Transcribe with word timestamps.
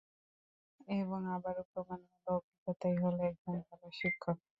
এবং 0.93 1.19
আবারও 1.35 1.63
প্রমাণ 1.71 1.99
হল- 2.11 2.25
অভিজ্ঞতাই 2.37 2.95
হল 3.03 3.17
একজন 3.29 3.55
ভালো 3.67 3.87
শিক্ষক। 3.99 4.37